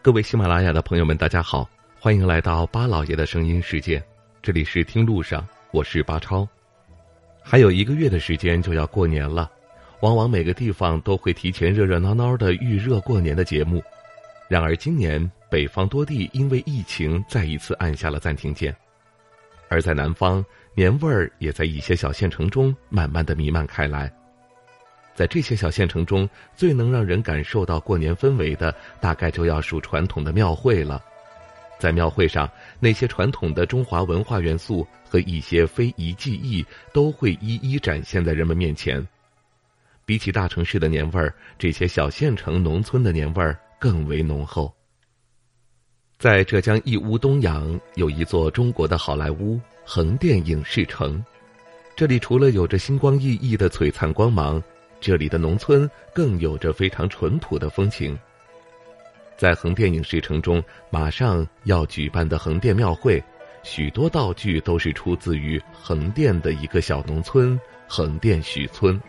[0.00, 4.02] 各位喜马拉雅的朋友们，大家好，欢迎来到巴老爷的声音世界。
[4.40, 6.48] 这里是听路上，我是巴超。
[7.42, 9.50] 还有一个月的时间就要过年了，
[10.00, 13.82] 往往每个地方都会提前热热闹闹的预热过年的节目。
[14.48, 18.74] 然而今年北方多地因为疫情再一次按下了暂停键，
[19.68, 20.42] 而在南方，
[20.74, 24.10] 年味儿也在一些小县城中慢慢的弥漫开来。
[25.18, 31.02] 在这些小县城中，最能让人感受到过年氛围的，大概就要数传统的庙会了。
[31.76, 39.04] 在庙会上，那些传统的中华文化元素和一些非遗技艺，都会一一展现在人们面前。
[40.04, 44.72] 比起大城市的年味儿，这些小县城、农村的年味儿更为浓厚。
[46.16, 51.20] 在浙江义乌东阳，有一座中国的好莱坞——横店影视城。
[51.96, 54.62] 这里除了有着星光熠熠的璀璨光芒，
[55.00, 58.18] 这里的农村更有着非常淳朴的风情。
[59.36, 63.22] 在横店影视城中，马上要举办的横店庙会，
[63.62, 69.00] 许多道具都是出自于横店的一个小农村——横店许村。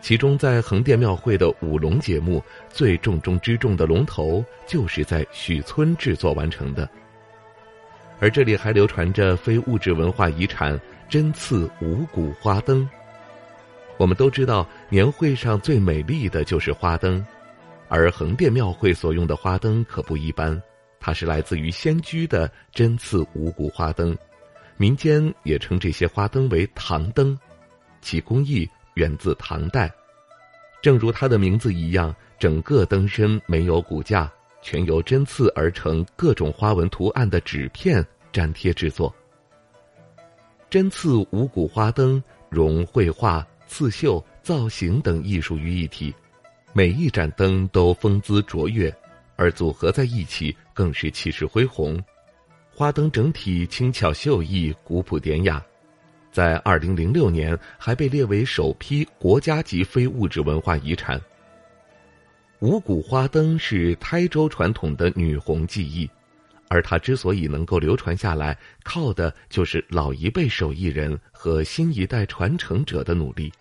[0.00, 6.88] 其中，在横店庙会的舞龙节目，最重中之重的龙头就是在许村制作完成的。
[8.20, 12.88] 而这里还流传着非物质文化遗产——针刺五谷花灯。
[13.98, 17.24] 我们都知道，年会上最美丽的就是花灯，
[17.88, 20.62] 而横店庙会所用的花灯可不一般，
[21.00, 24.16] 它是来自于仙居的针刺五谷花灯，
[24.76, 27.36] 民间也称这些花灯为唐灯，
[28.00, 29.92] 其工艺源自唐代。
[30.80, 34.32] 正如它的名字一样，整个灯身没有骨架，
[34.62, 39.12] 全由针刺而成各种花纹图案的纸片粘贴制作。
[40.70, 43.44] 针刺五谷花灯融绘画。
[43.68, 46.12] 刺绣、造型等艺术于一体，
[46.72, 48.92] 每一盏灯都风姿卓越，
[49.36, 52.02] 而组合在一起更是气势恢宏。
[52.70, 55.62] 花灯整体轻巧秀逸、古朴典雅，
[56.32, 61.20] 在二零零六年还被列为首批国家级非物质文化遗产。
[62.60, 66.08] 五谷花灯是台州传统的女红技艺，
[66.68, 73.52] 而它之所以能够流传下来，靠的就是老一辈手艺人和新一代传承者的努力。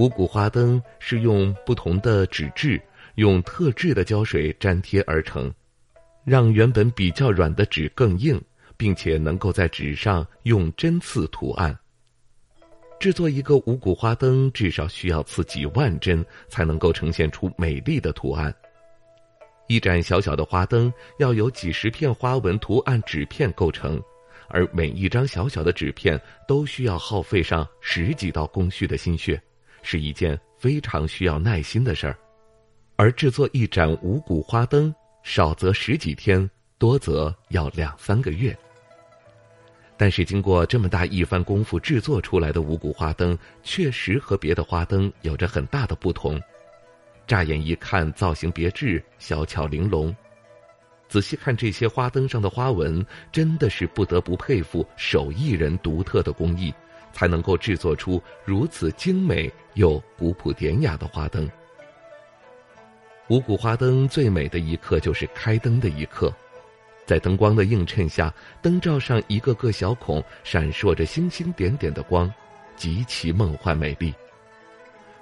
[0.00, 2.80] 五谷花灯是用不同的纸质，
[3.16, 5.52] 用特制的胶水粘贴而成，
[6.24, 8.40] 让原本比较软的纸更硬，
[8.78, 11.78] 并且能够在纸上用针刺图案。
[12.98, 18.54] 制作一个五谷花灯，至少需要刺几万针，才能够呈现出美丽的图案。
[19.66, 24.02] 一盏小小的花灯要有几十片花纹图案纸片构成，
[24.48, 26.18] 而每一张小小的纸片
[26.48, 29.38] 都需要耗费上十几道工序的心血。
[29.82, 32.16] 是一件非常需要耐心的事儿，
[32.96, 36.48] 而制作一盏五谷花灯，少则十几天，
[36.78, 38.56] 多则要两三个月。
[39.96, 46.40] 但是经过这么大一番功夫制作出来的五谷花灯，确实和别的花灯有着很大的不同。
[47.26, 50.14] 乍眼一看，造型别致，小巧玲珑。
[51.08, 56.72] 仔细看这些花灯上的花纹，真的是不得不佩服手艺人独特的工艺。
[57.12, 61.48] 才能够制作出如此精美又古朴典雅的花灯。
[63.28, 66.34] 五谷花灯最美的一刻就是开灯的一刻，
[67.06, 72.32] 在灯光的映衬下，灯罩上一个个小孔闪烁着星星点点的光，
[72.74, 74.12] 极其梦幻美丽。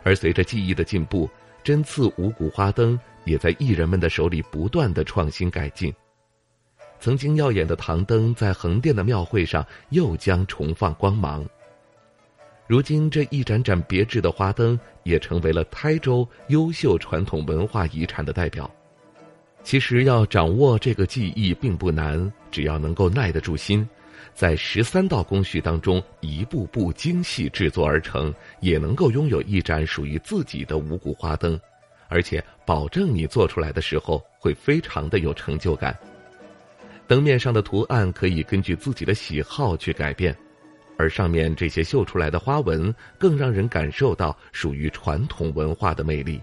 [0.04, 1.28] 而随着技艺的进步，
[1.62, 5.92] 针刺五谷花灯也在艺人们的手里不断的创新改进。
[6.98, 11.46] 曾经耀眼的唐灯，在横店的庙会上又将重放光芒。
[12.68, 18.70] 如今，这一盏盏别致的花灯也成为了台州优秀传统文化遗产的代表。
[19.62, 23.88] 其实，要掌握这个技艺并不难，只要能够耐得住心，
[24.34, 31.58] 在十三道工序当中一步步精细制作而成，也能够拥有一盏属于自己的五谷花灯，
[32.08, 35.96] 而且保证你做出来的时候会非常的有成就感。
[37.06, 40.36] 灯面上的图案可以根据自己的喜好去改变。
[40.98, 46.40] 而上面这些绣出来的花纹，更让人感受到属于传统文化的魅力。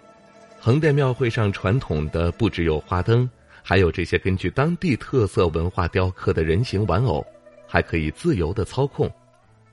[0.59, 3.29] 横店庙会上传统的不只有花灯，
[3.61, 7.23] 还有这些根据当地特色文化雕刻的人形玩偶，
[7.67, 9.11] 还可以自由的操控。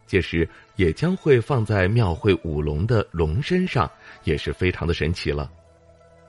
[0.05, 0.47] 届时
[0.77, 3.91] 也将会放在庙会舞龙的龙身上，
[4.25, 5.51] 也是非常的神奇了。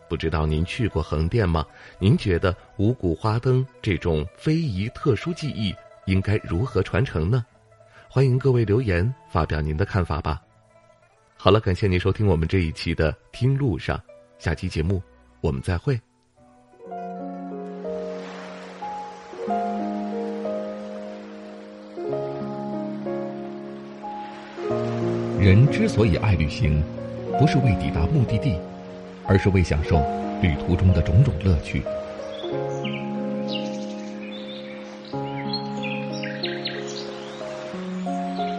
[0.08, 1.66] 不知道您去过横店吗？
[1.98, 5.74] 您觉得五谷花灯这种非遗特殊技艺
[6.06, 7.44] 应该如何传承呢？
[8.16, 10.40] 欢迎各位留言发表您的看法吧。
[11.36, 14.00] 好了感谢您收听我们这一期的听路上
[14.38, 15.02] 下期节目
[15.42, 16.00] 我们再会。
[25.40, 26.84] 人之所以爱旅行
[27.40, 28.60] 不是为抵达目的地
[29.26, 29.98] 而是为享受
[30.40, 31.82] 旅途中的种种乐趣。